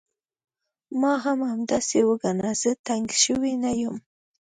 [1.01, 3.95] ما هم همداسې وګڼه، زه تنګ شوی نه یم.